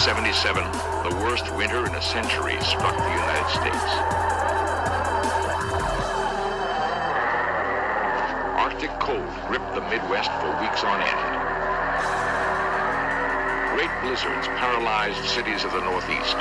[0.00, 0.64] 1977,
[1.04, 3.92] the worst winter in a century struck the United States.
[8.56, 11.22] Arctic cold gripped the Midwest for weeks on end.
[13.76, 16.40] Great blizzards paralyzed cities of the Northeast.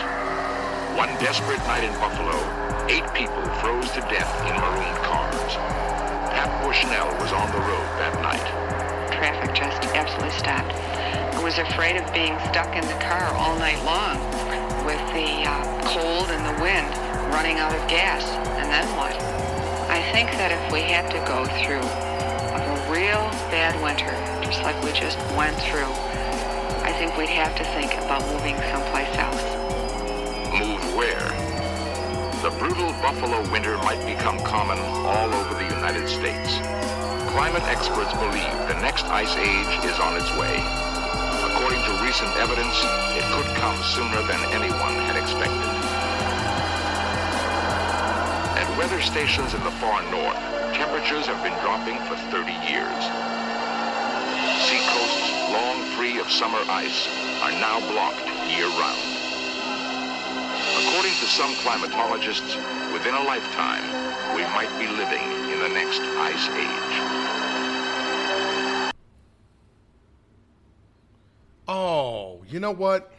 [0.95, 2.39] One desperate night in Buffalo,
[2.87, 5.53] eight people froze to death in marooned cars.
[6.31, 8.47] Pat Bushnell was on the road that night.
[9.11, 10.98] traffic just absolutely stopped.
[11.39, 14.19] I was afraid of being stuck in the car all night long
[14.83, 15.55] with the uh,
[15.87, 16.91] cold and the wind
[17.31, 18.27] running out of gas.
[18.59, 19.15] And then what?
[19.87, 24.11] I think that if we had to go through a real bad winter,
[24.43, 25.87] just like we just went through,
[26.83, 29.39] I think we'd have to think about moving someplace else.
[30.51, 31.23] Move where?
[32.43, 36.59] The brutal buffalo winter might become common all over the United States.
[37.31, 40.88] Climate experts believe the next ice age is on its way.
[41.51, 42.77] According to recent evidence,
[43.17, 45.69] it could come sooner than anyone had expected.
[48.59, 50.37] At weather stations in the far north,
[50.73, 53.01] temperatures have been dropping for 30 years.
[54.69, 57.09] Seacoasts long free of summer ice
[57.41, 59.09] are now blocked year-round.
[60.85, 62.55] According to some climatologists,
[62.93, 63.83] within a lifetime,
[64.35, 67.28] we might be living in the next ice age.
[72.59, 73.13] You know what?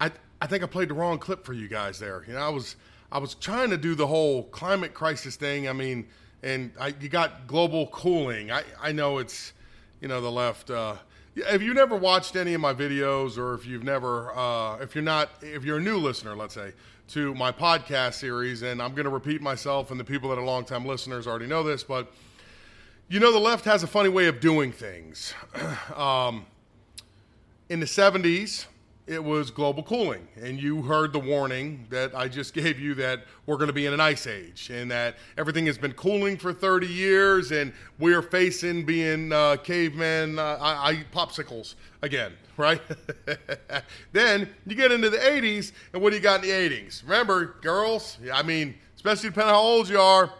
[0.00, 2.24] I I think I played the wrong clip for you guys there.
[2.26, 2.74] You know, I was
[3.12, 5.68] I was trying to do the whole climate crisis thing.
[5.68, 6.08] I mean,
[6.42, 8.50] and I, you got global cooling.
[8.50, 9.52] I I know it's
[10.00, 10.68] you know the left.
[10.68, 10.96] Uh,
[11.36, 15.04] if you never watched any of my videos, or if you've never, uh, if you're
[15.04, 16.72] not, if you're a new listener, let's say,
[17.10, 20.44] to my podcast series, and I'm going to repeat myself, and the people that are
[20.44, 22.10] longtime listeners already know this, but
[23.08, 25.34] you know the left has a funny way of doing things.
[25.94, 26.46] um,
[27.68, 28.66] in the 70s,
[29.06, 30.26] it was global cooling.
[30.36, 33.86] And you heard the warning that I just gave you that we're going to be
[33.86, 38.22] in an ice age and that everything has been cooling for 30 years and we're
[38.22, 42.82] facing being uh, cavemen, uh, I, I, popsicles again, right?
[44.12, 47.02] then you get into the 80s, and what do you got in the 80s?
[47.02, 50.32] Remember, girls, I mean, especially depending on how old you are,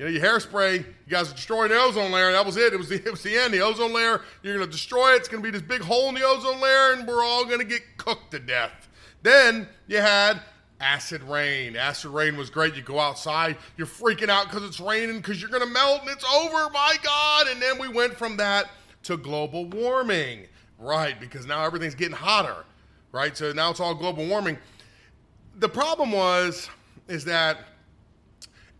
[0.00, 2.32] you know, your hairspray, you guys are destroying the ozone layer.
[2.32, 2.72] That was it.
[2.72, 3.52] It was the it was the end.
[3.52, 5.16] The ozone layer, you're gonna destroy it.
[5.16, 7.82] It's gonna be this big hole in the ozone layer, and we're all gonna get
[7.98, 8.88] cooked to death.
[9.22, 10.40] Then you had
[10.80, 11.76] acid rain.
[11.76, 12.76] Acid rain was great.
[12.76, 16.24] You go outside, you're freaking out because it's raining because you're gonna melt and it's
[16.24, 16.70] over.
[16.70, 17.48] My God!
[17.48, 18.70] And then we went from that
[19.02, 20.46] to global warming,
[20.78, 21.20] right?
[21.20, 22.64] Because now everything's getting hotter,
[23.12, 23.36] right?
[23.36, 24.56] So now it's all global warming.
[25.56, 26.70] The problem was
[27.06, 27.66] is that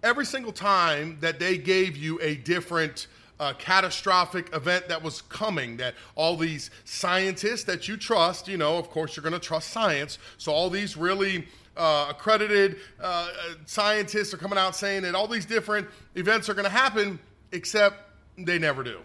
[0.03, 3.07] every single time that they gave you a different
[3.39, 8.77] uh, catastrophic event that was coming, that all these scientists that you trust, you know,
[8.77, 10.19] of course, you're going to trust science.
[10.37, 11.47] So all these really
[11.77, 13.31] uh, accredited uh,
[13.65, 17.19] scientists are coming out saying that all these different events are going to happen,
[17.53, 17.97] except
[18.37, 19.01] they never do.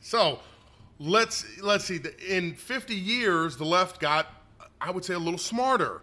[0.00, 0.40] So
[0.98, 2.00] let's let's see.
[2.26, 4.28] In 50 years, the left got,
[4.80, 6.00] I would say, a little smarter.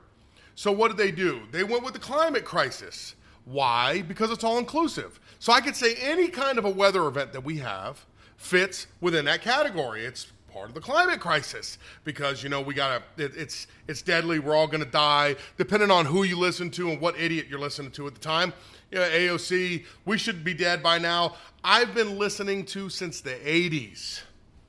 [0.54, 1.42] So what did they do?
[1.52, 3.16] They went with the climate crisis.
[3.46, 4.02] Why?
[4.04, 5.20] Because it's all inclusive.
[5.40, 8.06] So I could say any kind of a weather event that we have
[8.38, 10.06] fits within that category.
[10.06, 14.40] It's part of the climate crisis because you know we gotta it, it's it's deadly
[14.40, 17.92] we're all gonna die depending on who you listen to and what idiot you're listening
[17.92, 18.52] to at the time
[18.92, 23.36] you know, aoc we should be dead by now i've been listening to since the
[23.46, 24.22] 80s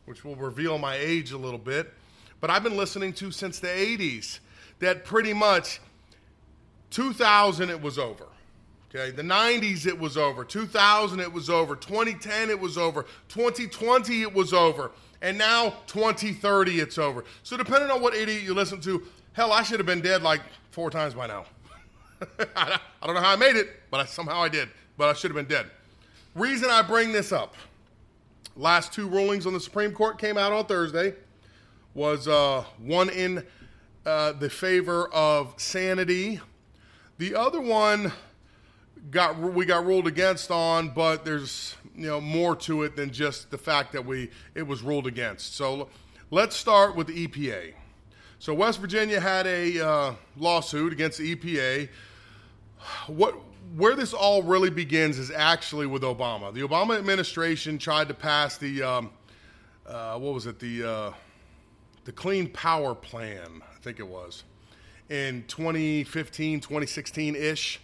[0.05, 1.93] which will reveal my age a little bit
[2.41, 4.39] but i've been listening to since the 80s
[4.79, 5.81] that pretty much
[6.91, 8.27] 2000 it was over
[8.95, 14.21] Okay, the 90s it was over, 2000 it was over, 2010 it was over, 2020
[14.21, 14.91] it was over,
[15.23, 17.25] and now 2030 it's over.
[17.43, 19.03] So depending on what idiot you listen to,
[19.33, 20.43] hell, I should have been dead like
[20.73, 21.47] four times by now.
[22.55, 24.69] I don't know how I made it, but I, somehow I did.
[24.99, 25.71] But I should have been dead.
[26.35, 27.55] Reason I bring this up:
[28.57, 31.15] last two rulings on the Supreme Court came out on Thursday.
[31.95, 33.43] Was uh, one in
[34.05, 36.41] uh, the favor of sanity.
[37.17, 38.13] The other one
[39.11, 43.51] got we got ruled against on, but there's you know more to it than just
[43.51, 45.55] the fact that we it was ruled against.
[45.55, 45.89] So
[46.31, 47.75] let's start with the EPA.
[48.39, 51.89] So West Virginia had a uh, lawsuit against the EPA.
[53.07, 53.37] What
[53.77, 56.53] where this all really begins is actually with Obama.
[56.53, 59.11] The Obama administration tried to pass the um,
[59.87, 61.13] uh, what was it the uh,
[62.05, 64.45] the Clean Power Plan, I think it was,
[65.09, 67.81] in 2015, 2016 ish.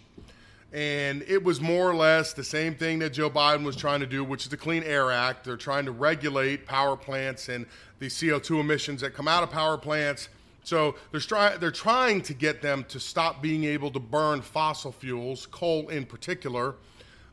[0.71, 4.05] And it was more or less the same thing that Joe Biden was trying to
[4.05, 5.43] do, which is the Clean Air Act.
[5.43, 7.65] They're trying to regulate power plants and
[7.97, 10.29] the CO2 emissions that come out of power plants.
[10.63, 14.91] So they're, try- they're trying to get them to stop being able to burn fossil
[14.91, 16.75] fuels, coal in particular,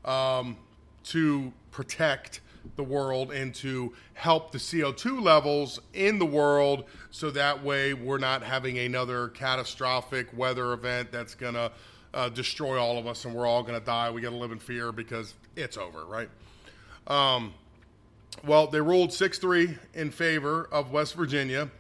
[0.07, 0.57] um,
[1.05, 2.41] to protect
[2.75, 8.19] the world and to help the CO2 levels in the world so that way we're
[8.19, 11.71] not having another catastrophic weather event that's going to
[12.17, 14.11] uh, destroy all of us and we're all going to die.
[14.11, 16.31] We got to live in fear because it's over, right?
[17.07, 17.53] Um,
[18.45, 21.71] well, they ruled 6 3 in favor of West Virginia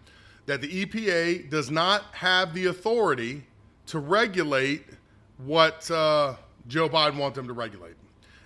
[0.44, 3.44] that the EPA does not have the authority
[3.86, 4.84] to regulate
[5.38, 6.34] what uh,
[6.68, 7.94] Joe Biden wants them to regulate.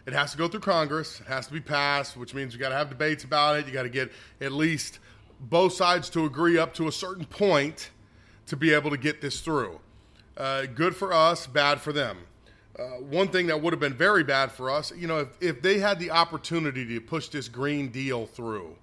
[0.06, 1.20] It has to go through Congress.
[1.20, 3.66] It has to be passed, which means you got to have debates about it.
[3.66, 5.00] You got to get at least
[5.40, 7.90] both sides to agree up to a certain point
[8.46, 9.80] to be able to get this through.
[10.36, 12.18] Uh, good for us, bad for them.
[12.78, 15.62] Uh, one thing that would have been very bad for us, you know, if, if
[15.62, 18.74] they had the opportunity to push this Green Deal through,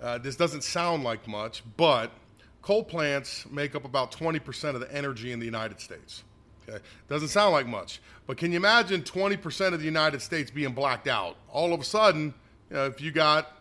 [0.00, 2.10] uh, this doesn't sound like much, but
[2.60, 6.22] coal plants make up about 20% of the energy in the United States.
[6.68, 6.82] Okay?
[7.08, 11.08] Doesn't sound like much, but can you imagine 20% of the United States being blacked
[11.08, 11.36] out?
[11.48, 12.34] All of a sudden,
[12.68, 13.57] you know, if you got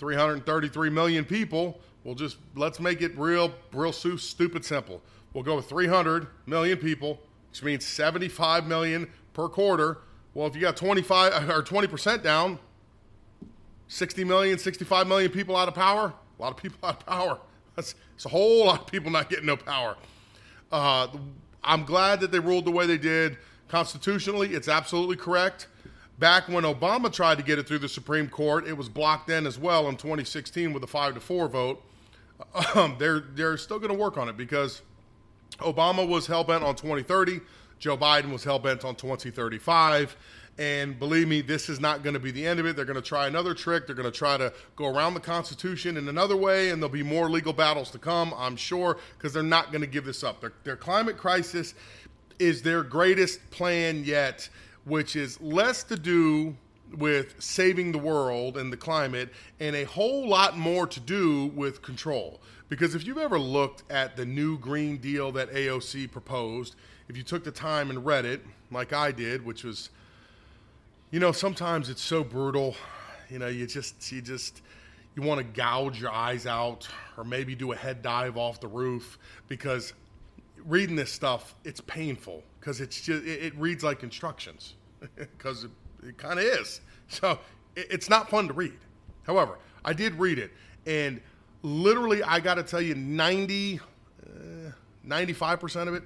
[0.00, 5.02] 333 million people, we'll just let's make it real, real stupid simple.
[5.34, 7.20] We'll go with 300 million people,
[7.50, 9.98] which means 75 million per quarter.
[10.34, 12.58] Well, if you got 25 or 20% down,
[13.88, 16.14] 60 million, 65 million people out of power.
[16.38, 17.38] A lot of people out of power.
[17.76, 19.96] That's, it's a whole lot of people not getting no power.
[20.72, 21.08] Uh,
[21.62, 23.36] I'm glad that they ruled the way they did.
[23.68, 25.68] Constitutionally, it's absolutely correct.
[26.20, 29.46] Back when Obama tried to get it through the Supreme Court, it was blocked then
[29.46, 31.82] as well in 2016 with a five to four vote.
[32.74, 34.80] Um, they're they're still going to work on it because
[35.58, 37.40] Obama was hell bent on 2030.
[37.78, 40.16] Joe Biden was hell bent on 2035.
[40.58, 42.76] And believe me, this is not going to be the end of it.
[42.76, 43.86] They're going to try another trick.
[43.86, 47.02] They're going to try to go around the Constitution in another way, and there'll be
[47.02, 50.40] more legal battles to come, I'm sure, because they're not going to give this up.
[50.40, 51.74] Their, their climate crisis
[52.38, 54.48] is their greatest plan yet,
[54.84, 56.56] which is less to do
[56.96, 59.28] with saving the world and the climate,
[59.60, 62.40] and a whole lot more to do with control.
[62.68, 66.74] Because if you've ever looked at the new Green Deal that AOC proposed,
[67.08, 69.90] if you took the time and read it, like I did, which was
[71.10, 72.76] you know, sometimes it's so brutal.
[73.28, 74.62] You know, you just you just
[75.16, 78.68] you want to gouge your eyes out or maybe do a head dive off the
[78.68, 79.18] roof
[79.48, 79.92] because
[80.64, 84.74] reading this stuff it's painful because it's just it, it, reads like instructions
[85.16, 85.70] because it,
[86.06, 87.38] it kind of is so
[87.74, 88.78] it, it's not fun to read
[89.24, 90.52] however i did read it
[90.86, 91.20] and
[91.62, 94.70] literally i got to tell you 90 uh,
[95.06, 96.02] 95% of it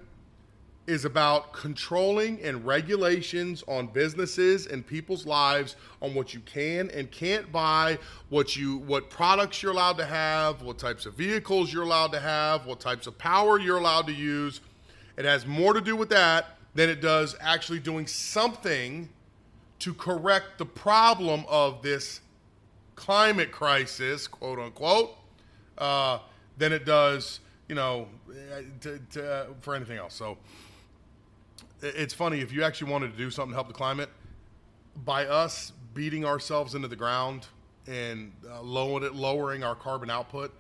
[0.86, 7.10] is about controlling and regulations on businesses and people's lives on what you can and
[7.10, 7.98] can't buy,
[8.28, 12.20] what you what products you're allowed to have, what types of vehicles you're allowed to
[12.20, 14.60] have, what types of power you're allowed to use.
[15.16, 19.08] It has more to do with that than it does actually doing something
[19.80, 22.20] to correct the problem of this
[22.94, 25.16] climate crisis, quote unquote,
[25.78, 26.18] uh,
[26.58, 28.08] than it does, you know,
[28.80, 30.14] to, to, for anything else.
[30.14, 30.38] So
[31.82, 34.08] it's funny if you actually wanted to do something to help the climate
[35.04, 37.46] by us beating ourselves into the ground
[37.86, 40.52] and uh, lowering it, lowering our carbon output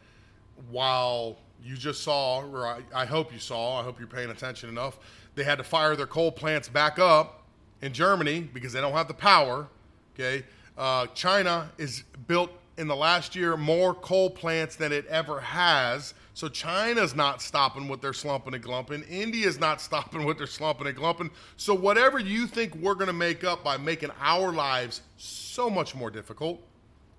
[0.70, 4.68] while you just saw or I, I hope you saw i hope you're paying attention
[4.68, 4.98] enough
[5.34, 7.42] they had to fire their coal plants back up
[7.82, 9.68] in germany because they don't have the power
[10.14, 10.44] okay
[10.76, 16.14] uh, china is built in the last year more coal plants than it ever has.
[16.34, 19.08] So China's not stopping what they're slumping and glumping.
[19.08, 21.30] India's not stopping what they're slumping and glumping.
[21.56, 25.94] So whatever you think we're going to make up by making our lives so much
[25.94, 26.60] more difficult,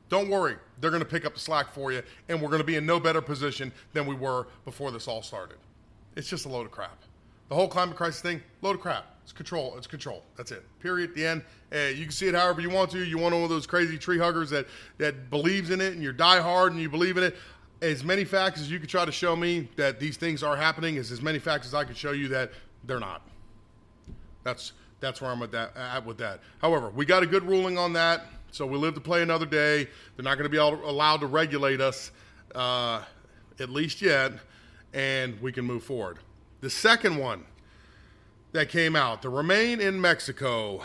[0.09, 0.57] don't worry.
[0.79, 2.85] They're going to pick up the slack for you, and we're going to be in
[2.85, 5.57] no better position than we were before this all started.
[6.15, 6.97] It's just a load of crap.
[7.49, 9.05] The whole climate crisis thing, load of crap.
[9.23, 9.73] It's control.
[9.75, 10.23] It's control.
[10.37, 10.63] That's it.
[10.79, 11.15] Period.
[11.15, 11.43] The end.
[11.73, 13.03] Uh, you can see it however you want to.
[13.03, 14.67] You want one of those crazy tree huggers that
[14.99, 17.35] that believes in it, and you're die hard and you believe in it.
[17.81, 20.95] As many facts as you could try to show me that these things are happening
[20.95, 22.51] is as many facts as I could show you that
[22.83, 23.23] they're not.
[24.43, 26.39] That's that's where I'm at, that, at with that.
[26.59, 29.85] However, we got a good ruling on that, so we live to play another day.
[30.15, 32.11] They're not going to be allowed to regulate us
[32.55, 33.01] uh,
[33.59, 34.31] at least yet,
[34.93, 36.19] and we can move forward.
[36.61, 37.43] The second one
[38.53, 40.81] that came out, the Remain in Mexico,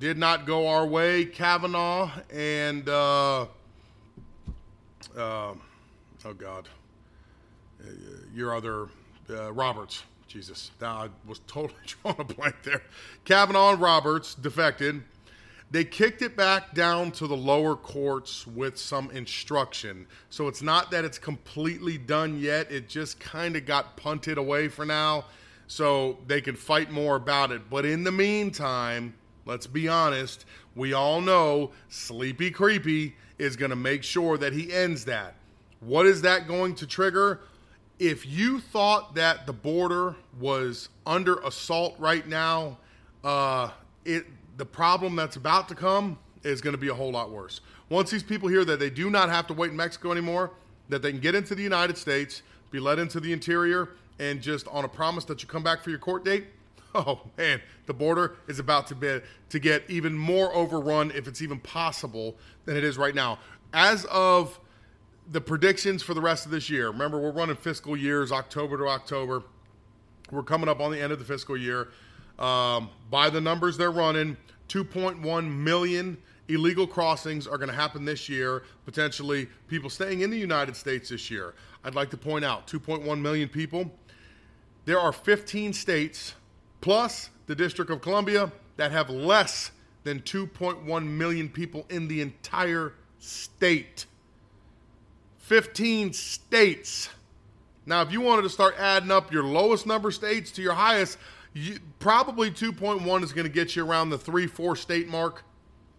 [0.00, 1.24] did not go our way.
[1.24, 3.46] Kavanaugh and, uh, uh,
[5.16, 6.68] oh God,
[8.34, 8.88] your other
[9.30, 10.02] uh, Roberts.
[10.26, 12.82] Jesus, I was totally drawing a blank there.
[13.24, 15.04] Kavanaugh and Roberts defected.
[15.72, 20.06] They kicked it back down to the lower courts with some instruction.
[20.28, 22.70] So it's not that it's completely done yet.
[22.70, 25.24] It just kind of got punted away for now
[25.66, 27.70] so they can fight more about it.
[27.70, 29.14] But in the meantime,
[29.46, 34.70] let's be honest, we all know Sleepy Creepy is going to make sure that he
[34.70, 35.36] ends that.
[35.80, 37.40] What is that going to trigger?
[37.98, 42.76] If you thought that the border was under assault right now,
[43.24, 43.70] uh,
[44.04, 44.26] it
[44.56, 47.60] the problem that's about to come is going to be a whole lot worse.
[47.88, 50.50] Once these people hear that they do not have to wait in Mexico anymore,
[50.88, 54.66] that they can get into the United States, be led into the interior, and just
[54.68, 56.46] on a promise that you come back for your court date,
[56.94, 61.42] oh man, the border is about to be to get even more overrun if it's
[61.42, 63.38] even possible than it is right now.
[63.72, 64.58] As of
[65.30, 68.88] the predictions for the rest of this year, remember we're running fiscal years October to
[68.88, 69.42] October.
[70.30, 71.88] We're coming up on the end of the fiscal year.
[72.38, 74.36] Um, by the numbers they're running,
[74.68, 76.16] 2.1 million
[76.48, 81.08] illegal crossings are going to happen this year, potentially people staying in the United States
[81.10, 81.54] this year.
[81.84, 83.90] I'd like to point out 2.1 million people.
[84.84, 86.34] There are 15 states
[86.80, 89.70] plus the District of Columbia that have less
[90.04, 94.06] than 2.1 million people in the entire state.
[95.38, 97.08] 15 states.
[97.86, 101.18] Now, if you wanted to start adding up your lowest number states to your highest,
[101.54, 105.44] you, probably 2.1 is going to get you around the 3 4 state mark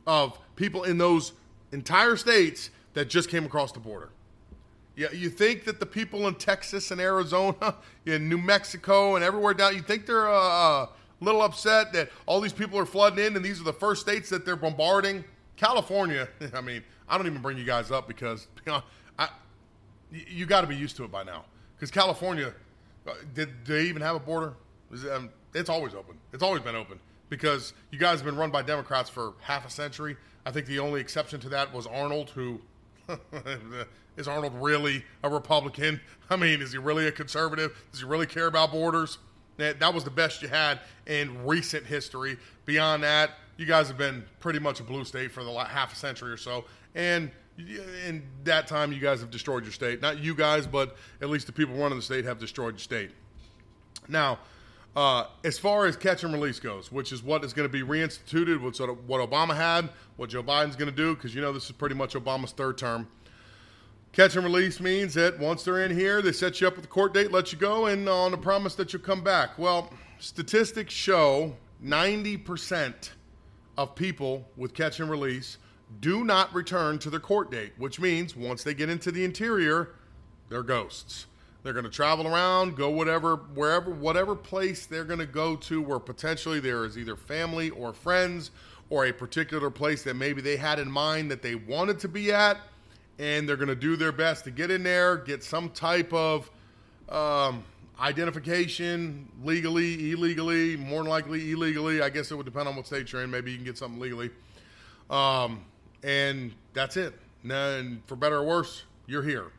[0.07, 1.33] of people in those
[1.71, 4.09] entire states that just came across the border.
[4.95, 9.53] Yeah, you think that the people in Texas and Arizona, in New Mexico, and everywhere
[9.53, 13.35] down, you think they're uh, a little upset that all these people are flooding in
[13.35, 15.23] and these are the first states that they're bombarding?
[15.55, 18.83] California, I mean, I don't even bring you guys up because you, know,
[19.17, 19.29] I,
[20.11, 21.45] you got to be used to it by now.
[21.75, 22.53] Because California,
[23.07, 24.53] uh, did, they even have a border?
[25.11, 26.17] Um, it's always open.
[26.31, 29.69] It's always been open because you guys have been run by Democrats for half a
[29.69, 30.15] century.
[30.45, 32.59] I think the only exception to that was Arnold, who
[34.17, 35.99] is Arnold really a Republican?
[36.29, 37.75] I mean, is he really a conservative?
[37.91, 39.17] Does he really care about borders?
[39.59, 42.37] Eh, that was the best you had in recent history.
[42.65, 45.95] Beyond that, you guys have been pretty much a blue state for the half a
[45.95, 50.01] century or so, and in that time, you guys have destroyed your state.
[50.01, 53.11] Not you guys, but at least the people running the state have destroyed your state.
[54.07, 54.39] Now,
[54.95, 57.81] uh, as far as catch and release goes, which is what is going to be
[57.81, 58.59] reinstituted,
[59.07, 61.95] what, Obama had, what Joe Biden's going to do, because you know this is pretty
[61.95, 63.07] much Obama's third term.
[64.11, 66.87] Catch and release means that once they're in here, they set you up with a
[66.87, 69.57] court date, let you go, and on the promise that you'll come back.
[69.57, 73.09] Well, statistics show 90%
[73.75, 75.57] of people with catch and release
[75.99, 79.95] do not return to their court date, which means once they get into the interior,
[80.49, 81.25] they're ghosts.
[81.63, 85.81] They're going to travel around, go whatever, wherever, whatever place they're going to go to
[85.81, 88.51] where potentially there is either family or friends
[88.89, 92.33] or a particular place that maybe they had in mind that they wanted to be
[92.33, 92.57] at.
[93.17, 96.51] And they're going to do their best to get in there, get some type of
[97.07, 97.63] um,
[97.99, 102.01] identification legally, illegally, more than likely illegally.
[102.01, 103.31] I guess it would depend on what state you're in.
[103.31, 104.31] Maybe you can get something legally.
[105.09, 105.63] Um,
[106.03, 107.13] and that's it.
[107.49, 109.51] And for better or worse, you're here.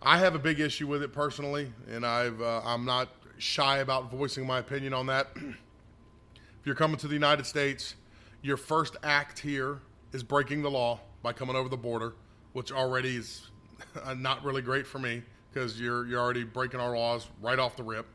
[0.00, 4.12] I have a big issue with it personally, and I've uh, I'm not shy about
[4.12, 5.28] voicing my opinion on that.
[5.36, 7.96] if you're coming to the United States,
[8.40, 9.80] your first act here
[10.12, 12.14] is breaking the law by coming over the border,
[12.52, 13.50] which already is
[14.16, 15.20] not really great for me
[15.52, 18.06] because you're you're already breaking our laws right off the rip.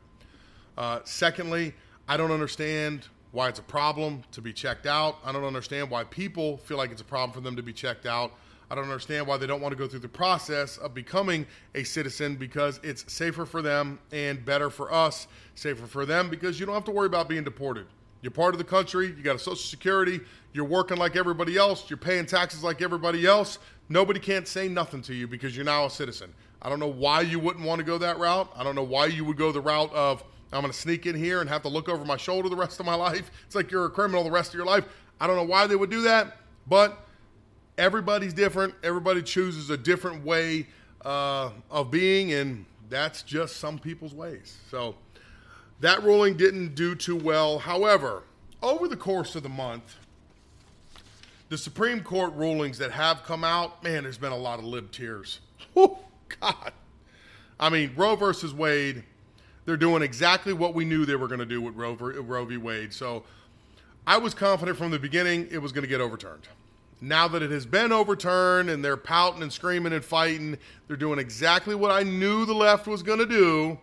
[0.78, 1.74] Uh, secondly,
[2.08, 5.18] I don't understand why it's a problem to be checked out.
[5.22, 8.06] I don't understand why people feel like it's a problem for them to be checked
[8.06, 8.32] out.
[8.74, 11.84] I don't understand why they don't want to go through the process of becoming a
[11.84, 15.28] citizen because it's safer for them and better for us.
[15.54, 17.86] Safer for them because you don't have to worry about being deported.
[18.20, 20.18] You're part of the country, you got a social security,
[20.52, 23.60] you're working like everybody else, you're paying taxes like everybody else.
[23.88, 26.34] Nobody can't say nothing to you because you're now a citizen.
[26.60, 28.50] I don't know why you wouldn't want to go that route.
[28.56, 31.14] I don't know why you would go the route of I'm going to sneak in
[31.14, 33.30] here and have to look over my shoulder the rest of my life.
[33.46, 34.84] It's like you're a criminal the rest of your life.
[35.20, 37.03] I don't know why they would do that, but
[37.78, 38.74] everybody's different.
[38.82, 40.66] Everybody chooses a different way
[41.04, 44.58] uh, of being, and that's just some people's ways.
[44.70, 44.94] So
[45.80, 47.58] that ruling didn't do too well.
[47.58, 48.22] However,
[48.62, 49.96] over the course of the month,
[51.48, 54.90] the Supreme Court rulings that have come out, man, there's been a lot of lib
[54.90, 55.40] tears.
[55.76, 55.98] Oh,
[56.40, 56.72] God.
[57.58, 59.02] I mean, Roe versus Wade,
[59.64, 62.58] they're doing exactly what we knew they were going to do with Roe, Roe v.
[62.58, 62.92] Wade.
[62.92, 63.24] So
[64.06, 66.46] I was confident from the beginning it was going to get overturned.
[67.04, 70.56] Now that it has been overturned and they're pouting and screaming and fighting,
[70.88, 73.78] they're doing exactly what I knew the left was going to do.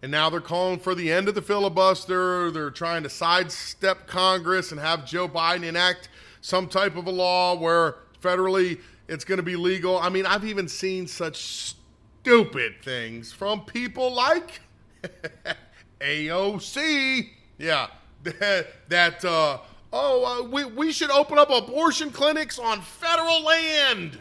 [0.00, 2.50] And now they're calling for the end of the filibuster.
[2.50, 6.08] They're trying to sidestep Congress and have Joe Biden enact
[6.40, 9.98] some type of a law where federally it's going to be legal.
[9.98, 11.76] I mean, I've even seen such
[12.22, 14.62] stupid things from people like
[16.00, 17.28] AOC.
[17.58, 17.88] Yeah,
[18.22, 19.58] that, that uh,
[19.92, 24.20] oh, uh, we, we should open up abortion clinics on federal land.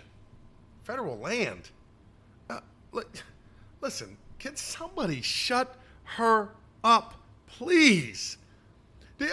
[0.83, 1.69] Federal land?
[2.49, 2.59] Uh,
[2.91, 3.03] li-
[3.81, 6.49] listen, can somebody shut her
[6.83, 7.15] up,
[7.47, 8.37] please?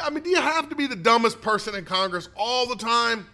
[0.02, 3.26] I mean, do you have to be the dumbest person in Congress all the time?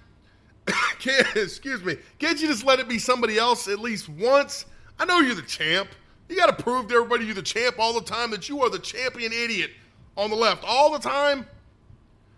[0.99, 1.97] can't, excuse me.
[2.19, 4.67] Can't you just let it be somebody else at least once?
[4.99, 5.89] I know you're the champ.
[6.29, 8.71] You got to prove to everybody you're the champ all the time that you are
[8.71, 9.71] the champion idiot
[10.17, 11.47] on the left all the time.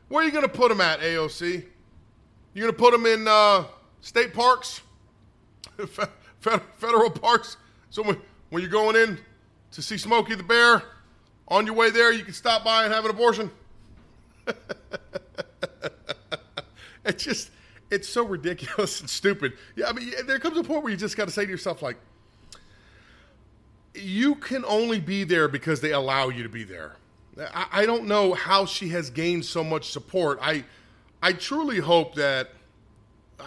[0.08, 1.64] Where are you going to put them at, AOC?
[2.54, 3.64] You going to put them in uh,
[4.00, 4.80] state parks,
[6.38, 7.56] federal parks?
[7.90, 8.16] So when,
[8.50, 9.18] when you're going in
[9.72, 10.82] to see Smokey the Bear,
[11.48, 13.50] on your way there, you can stop by and have an abortion.
[17.04, 17.50] it's just
[17.90, 19.52] it's so ridiculous and stupid.
[19.76, 21.82] Yeah, I mean, there comes a point where you just got to say to yourself,
[21.82, 21.96] like,
[23.94, 26.96] you can only be there because they allow you to be there.
[27.54, 30.38] I, don't know how she has gained so much support.
[30.40, 30.64] I,
[31.22, 32.50] I truly hope that.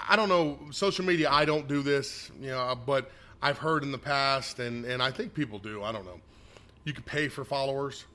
[0.08, 1.32] I don't know social media.
[1.32, 3.10] I don't do this, you know, but
[3.42, 5.82] I've heard in the past, and and I think people do.
[5.82, 6.20] I don't know.
[6.84, 8.06] You can pay for followers.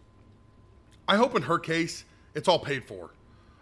[1.08, 2.04] I hope in her case,
[2.34, 3.10] it's all paid for.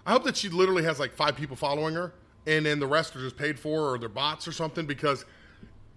[0.05, 2.13] I hope that she literally has like five people following her
[2.47, 5.25] and then the rest are just paid for or they're bots or something because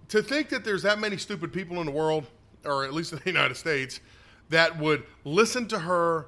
[0.10, 2.25] to think that there's that many stupid people in the world
[2.63, 4.00] or at least in the united states
[4.50, 6.27] that would listen to her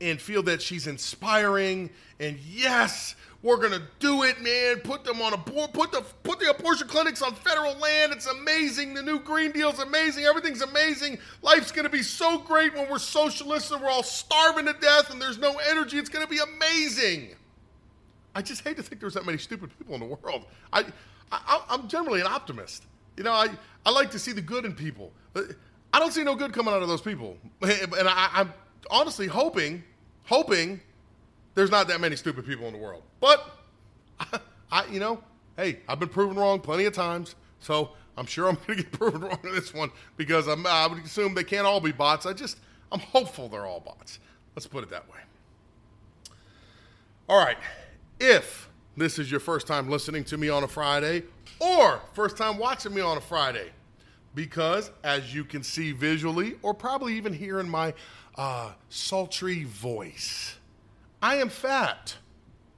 [0.00, 1.90] and feel that she's inspiring.
[2.20, 4.80] And yes we're gonna do it man.
[4.80, 8.12] Put them on a board put the put the abortion clinics on federal land.
[8.12, 8.94] It's amazing.
[8.94, 10.24] The new green deal's amazing.
[10.24, 11.18] Everything's amazing.
[11.42, 15.22] Life's gonna be so great when we're socialists and we're all starving to death and
[15.22, 15.98] there's no energy.
[15.98, 17.36] It's gonna be amazing.
[18.34, 20.44] I just hate to think there's that many stupid people in the world.
[20.72, 20.84] I,
[21.30, 22.84] I I'm generally an optimist.
[23.16, 23.48] You know, I,
[23.84, 25.12] I like to see the good in people.
[25.34, 25.42] Uh,
[25.92, 28.52] I don't see no good coming out of those people, and I, I'm
[28.90, 29.82] honestly hoping,
[30.24, 30.80] hoping
[31.54, 33.02] there's not that many stupid people in the world.
[33.20, 33.44] But
[34.20, 34.40] I,
[34.72, 35.22] I you know,
[35.56, 38.92] hey, I've been proven wrong plenty of times, so I'm sure I'm going to get
[38.92, 42.26] proven wrong in this one because I'm, I would assume they can't all be bots.
[42.26, 42.58] I just
[42.92, 44.18] I'm hopeful they're all bots.
[44.54, 45.18] Let's put it that way.
[47.28, 47.58] All right.
[48.18, 51.22] If this is your first time listening to me on a Friday
[51.60, 53.70] or first time watching me on a Friday,
[54.38, 57.92] because as you can see visually or probably even hear in my
[58.36, 60.54] uh, sultry voice,
[61.20, 62.14] I am fat.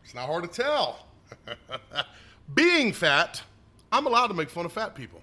[0.03, 1.07] It's not hard to tell.
[2.55, 3.43] Being fat,
[3.93, 5.21] I'm allowed to make fun of fat people.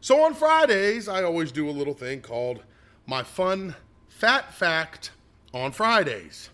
[0.00, 2.62] So on Fridays, I always do a little thing called
[3.04, 3.74] my fun
[4.06, 5.10] fat fact
[5.52, 6.50] on Fridays.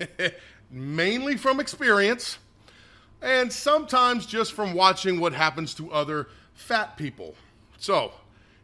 [0.70, 2.38] mainly from experience
[3.20, 7.34] and sometimes just from watching what happens to other fat people.
[7.76, 8.12] So,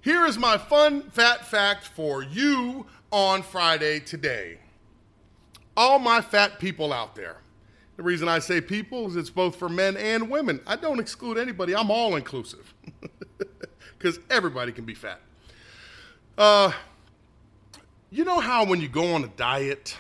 [0.03, 4.59] here is my fun fat fact for you on Friday today.
[5.77, 7.37] All my fat people out there.
[7.97, 10.61] The reason I say people is it's both for men and women.
[10.67, 12.75] I don't exclude anybody, I'm all inclusive.
[13.99, 15.21] Because everybody can be fat.
[16.37, 16.73] Uh,
[18.11, 19.97] you know how when you go on a diet,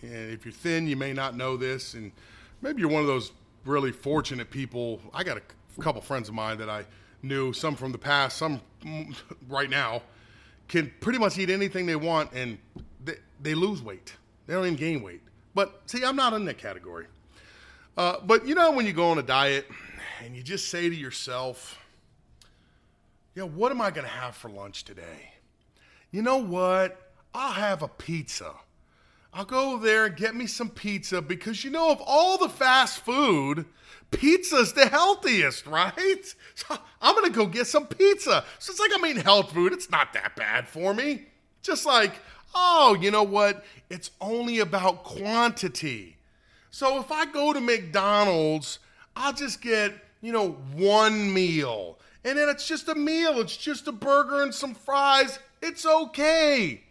[0.00, 2.12] and if you're thin, you may not know this, and
[2.62, 3.32] maybe you're one of those
[3.64, 5.00] really fortunate people.
[5.12, 6.84] I got a couple friends of mine that I
[7.22, 8.60] knew, some from the past, some
[9.48, 10.02] right now,
[10.68, 12.58] can pretty much eat anything they want and
[13.04, 14.14] they, they lose weight.
[14.46, 15.22] They don't even gain weight.
[15.54, 17.06] But see, I'm not in that category.
[17.96, 19.66] Uh, but you know, when you go on a diet
[20.24, 21.78] and you just say to yourself,
[23.34, 25.32] yeah, what am I going to have for lunch today?
[26.10, 27.12] You know what?
[27.34, 28.52] I'll have a pizza.
[29.32, 33.04] I'll go there and get me some pizza because you know, of all the fast
[33.04, 33.64] food,
[34.10, 36.34] pizza's the healthiest, right?
[36.54, 38.44] So I'm gonna go get some pizza.
[38.58, 39.72] So it's like I'm eating health food.
[39.72, 41.26] It's not that bad for me.
[41.62, 42.12] Just like,
[42.54, 43.64] oh, you know what?
[43.88, 46.16] It's only about quantity.
[46.70, 48.78] So if I go to McDonald's,
[49.16, 51.98] I'll just get, you know, one meal.
[52.24, 53.40] And then it's just a meal.
[53.40, 55.38] It's just a burger and some fries.
[55.62, 56.82] It's okay.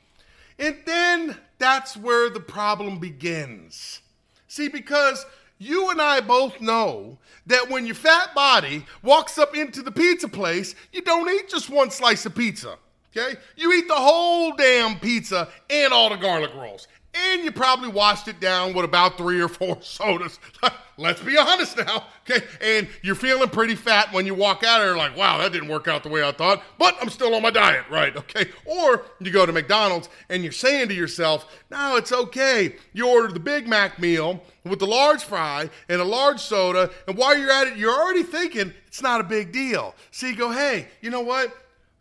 [0.57, 4.01] And then that's where the problem begins.
[4.47, 5.25] See, because
[5.59, 10.27] you and I both know that when your fat body walks up into the pizza
[10.27, 12.77] place, you don't eat just one slice of pizza.
[13.15, 13.37] Okay?
[13.57, 16.87] You eat the whole damn pizza and all the garlic rolls.
[17.13, 20.39] And you probably washed it down with about three or four sodas.
[20.97, 22.03] Let's be honest now.
[22.29, 22.45] Okay?
[22.61, 25.69] And you're feeling pretty fat when you walk out of there, like, wow, that didn't
[25.69, 28.15] work out the way I thought, but I'm still on my diet, right?
[28.15, 28.49] Okay?
[28.65, 32.75] Or you go to McDonald's and you're saying to yourself, no, it's okay.
[32.91, 37.17] You order the Big Mac meal with the large fry and a large soda, and
[37.17, 39.95] while you're at it, you're already thinking it's not a big deal.
[40.11, 41.55] So you go, hey, you know what?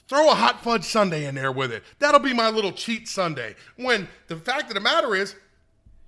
[0.08, 1.82] Throw a hot fudge sundae in there with it.
[1.98, 3.54] That'll be my little cheat sundae.
[3.76, 5.34] When the fact of the matter is,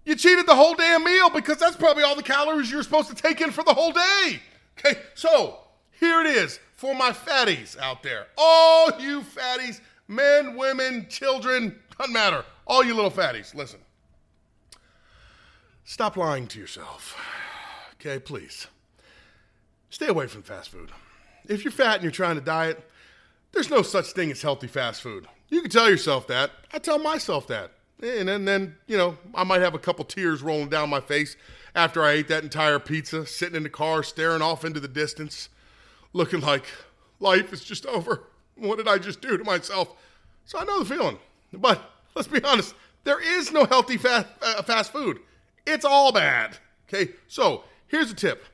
[0.07, 3.15] you cheated the whole damn meal because that's probably all the calories you're supposed to
[3.15, 4.41] take in for the whole day.
[4.79, 5.59] Okay, so
[5.93, 8.27] here it is for my fatties out there.
[8.39, 12.43] All you fatties, men, women, children, doesn't matter.
[12.67, 13.81] All you little fatties, listen.
[15.85, 17.21] Stop lying to yourself.
[17.95, 18.67] Okay, please.
[19.91, 20.91] Stay away from fast food.
[21.47, 22.83] If you're fat and you're trying to diet,
[23.53, 25.27] there's no such thing as healthy fast food.
[25.49, 26.51] You can tell yourself that.
[26.73, 27.73] I tell myself that.
[28.03, 31.37] And then, then, you know, I might have a couple tears rolling down my face
[31.75, 35.49] after I ate that entire pizza, sitting in the car, staring off into the distance,
[36.13, 36.65] looking like
[37.19, 38.25] life is just over.
[38.55, 39.95] What did I just do to myself?
[40.47, 41.19] So I know the feeling.
[41.53, 41.83] But
[42.15, 45.21] let's be honest, there is no healthy fast, uh, fast food.
[45.67, 46.57] It's all bad.
[46.89, 48.45] Okay, so here's a tip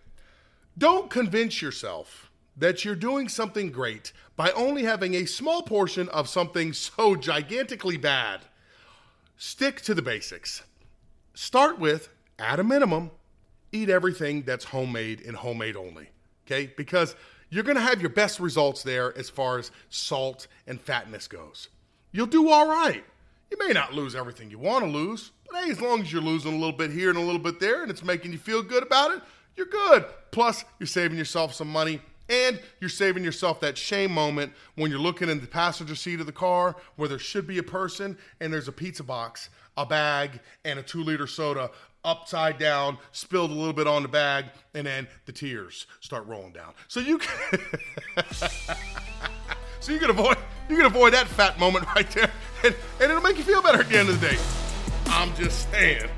[0.78, 2.25] don't convince yourself
[2.56, 7.96] that you're doing something great by only having a small portion of something so gigantically
[7.96, 8.40] bad.
[9.36, 10.62] Stick to the basics.
[11.34, 13.10] Start with, at a minimum,
[13.72, 16.08] eat everything that's homemade and homemade only.
[16.46, 16.72] Okay?
[16.76, 17.14] Because
[17.50, 21.68] you're going to have your best results there as far as salt and fatness goes.
[22.12, 23.04] You'll do all right.
[23.50, 26.22] You may not lose everything you want to lose, but hey, as long as you're
[26.22, 28.62] losing a little bit here and a little bit there and it's making you feel
[28.62, 29.22] good about it,
[29.54, 30.04] you're good.
[30.30, 35.00] Plus, you're saving yourself some money and you're saving yourself that shame moment when you're
[35.00, 38.52] looking in the passenger seat of the car where there should be a person and
[38.52, 41.70] there's a pizza box, a bag, and a two liter soda
[42.04, 46.52] upside down, spilled a little bit on the bag, and then the tears start rolling
[46.52, 46.72] down.
[46.88, 47.60] So you can
[49.86, 50.36] So you can avoid
[50.68, 52.30] you can avoid that fat moment right there.
[52.64, 54.38] And, and it'll make you feel better at the end of the day.
[55.06, 56.08] I'm just saying.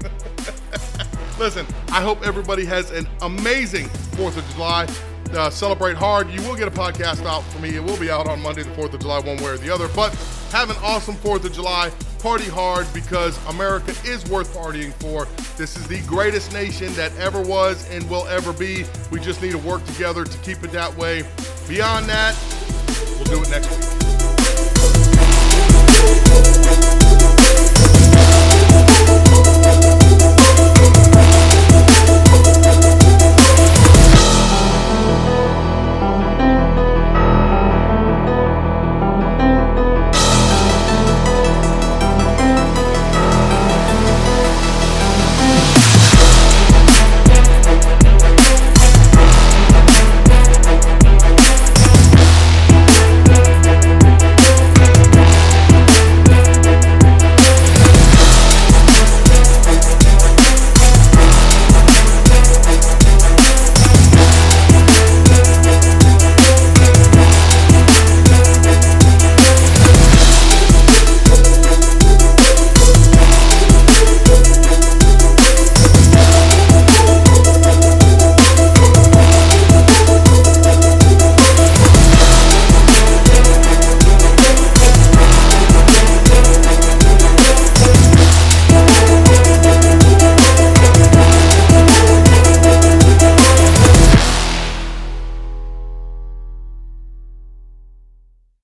[1.39, 4.87] Listen, I hope everybody has an amazing 4th of July.
[5.35, 6.31] Uh, celebrate hard.
[6.31, 7.77] You will get a podcast out for me.
[7.77, 9.89] It will be out on Monday, the 4th of July, one way or the other.
[9.95, 10.15] But
[10.51, 11.91] have an awesome 4th of July.
[12.19, 15.27] Party hard because America is worth partying for.
[15.57, 18.85] This is the greatest nation that ever was and will ever be.
[19.11, 21.23] We just need to work together to keep it that way.
[21.69, 22.35] Beyond that,
[23.17, 23.71] we'll do it next
[27.13, 27.18] week.